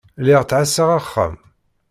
Lliɣ 0.21 0.41
ttɛassaɣ 0.43 0.89
axxam. 0.97 1.33